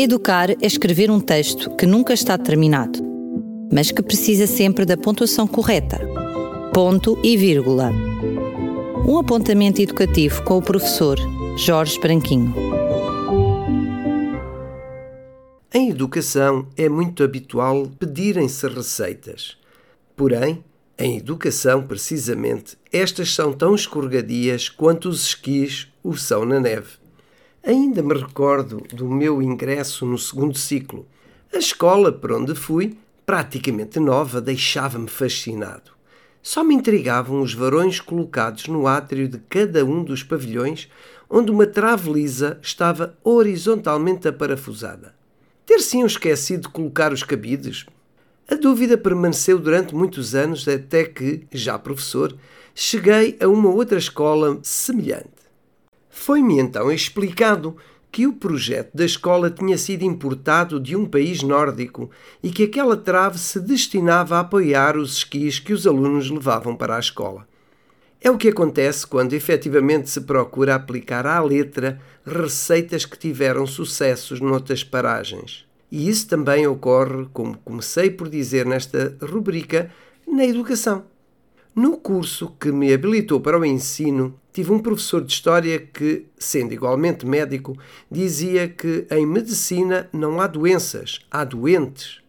[0.00, 3.00] Educar é escrever um texto que nunca está terminado,
[3.72, 5.98] mas que precisa sempre da pontuação correta.
[6.72, 7.90] Ponto e vírgula.
[9.04, 11.18] Um apontamento educativo com o professor
[11.56, 12.54] Jorge Branquinho.
[15.74, 19.56] Em educação é muito habitual pedirem-se receitas.
[20.14, 20.62] Porém,
[20.96, 27.07] em educação, precisamente, estas são tão escorregadias quanto os esquis o são na neve.
[27.68, 31.06] Ainda me recordo do meu ingresso no segundo ciclo.
[31.52, 35.90] A escola por onde fui, praticamente nova, deixava-me fascinado.
[36.42, 40.88] Só me intrigavam os varões colocados no átrio de cada um dos pavilhões,
[41.28, 45.14] onde uma trave lisa estava horizontalmente aparafusada.
[45.66, 47.84] Ter-se-iam esquecido de colocar os cabides?
[48.50, 52.34] A dúvida permaneceu durante muitos anos até que, já professor,
[52.74, 55.47] cheguei a uma outra escola semelhante.
[56.10, 57.76] Foi-me então explicado
[58.10, 62.10] que o projeto da escola tinha sido importado de um país nórdico
[62.42, 66.96] e que aquela trave se destinava a apoiar os esquis que os alunos levavam para
[66.96, 67.46] a escola.
[68.20, 74.40] É o que acontece quando efetivamente se procura aplicar à letra receitas que tiveram sucessos
[74.40, 75.64] noutras paragens.
[75.90, 79.90] E isso também ocorre, como comecei por dizer nesta rubrica,
[80.26, 81.04] na educação.
[81.74, 86.74] No curso que me habilitou para o ensino, tive um professor de História que, sendo
[86.74, 87.78] igualmente médico,
[88.10, 92.20] dizia que em medicina não há doenças, há doentes.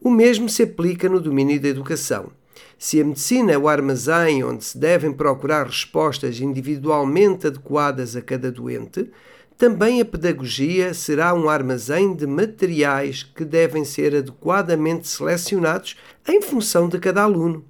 [0.00, 2.30] O mesmo se aplica no domínio da educação.
[2.78, 8.50] Se a medicina é o armazém onde se devem procurar respostas individualmente adequadas a cada
[8.50, 9.10] doente,
[9.58, 16.88] também a pedagogia será um armazém de materiais que devem ser adequadamente selecionados em função
[16.88, 17.62] de cada aluno.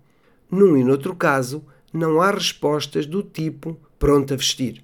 [0.48, 4.82] Num e noutro caso, não há respostas do tipo pronto a vestir.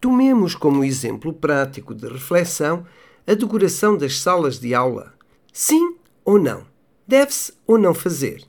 [0.00, 2.86] Tomemos como exemplo prático de reflexão
[3.26, 5.12] a decoração das salas de aula.
[5.52, 6.64] Sim ou não?
[7.06, 8.44] Deve-se ou não fazer?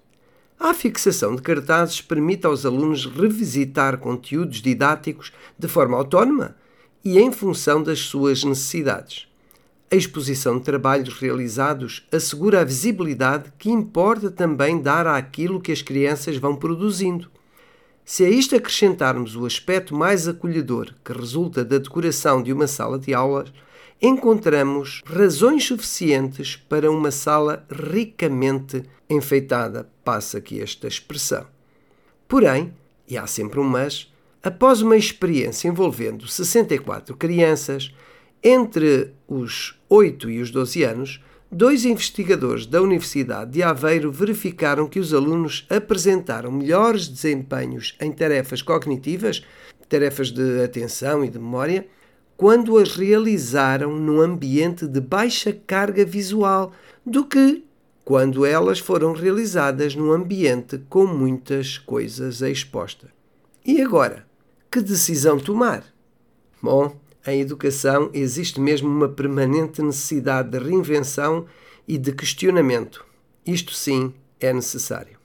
[0.59, 6.55] A fixação de cartazes permite aos alunos revisitar conteúdos didáticos de forma autónoma
[7.03, 9.27] e em função das suas necessidades.
[9.91, 15.81] A exposição de trabalhos realizados assegura a visibilidade que importa também dar àquilo que as
[15.81, 17.29] crianças vão produzindo.
[18.03, 22.97] Se a isto acrescentarmos o aspecto mais acolhedor que resulta da decoração de uma sala
[22.97, 23.51] de aulas,
[24.01, 31.45] encontramos razões suficientes para uma sala ricamente enfeitada, passa aqui esta expressão.
[32.27, 32.73] Porém,
[33.07, 37.93] e há sempre um mas, após uma experiência envolvendo 64 crianças,
[38.43, 44.99] entre os 8 e os 12 anos, dois investigadores da Universidade de Aveiro verificaram que
[44.99, 49.45] os alunos apresentaram melhores desempenhos em tarefas cognitivas,
[49.89, 51.85] tarefas de atenção e de memória,
[52.37, 56.71] quando as realizaram num ambiente de baixa carga visual
[57.05, 57.63] do que
[58.05, 63.09] quando elas foram realizadas num ambiente com muitas coisas exposta.
[63.63, 64.25] E agora,
[64.71, 65.83] que decisão tomar?
[66.61, 66.95] Bom,
[67.25, 71.45] em educação existe mesmo uma permanente necessidade de reinvenção
[71.87, 73.05] e de questionamento.
[73.45, 75.19] Isto sim é necessário.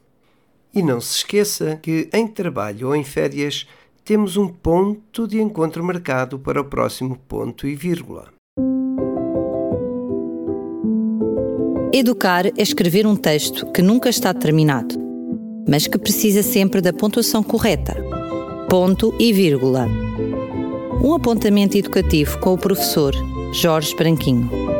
[0.74, 3.66] E não se esqueça que em trabalho ou em férias
[4.04, 8.28] temos um ponto de encontro marcado para o próximo ponto e vírgula.
[11.92, 14.96] Educar é escrever um texto que nunca está terminado,
[15.66, 17.96] mas que precisa sempre da pontuação correta.
[18.68, 20.05] Ponto e vírgula
[21.02, 23.14] um apontamento educativo com o professor
[23.52, 24.75] Jorge Branquinho.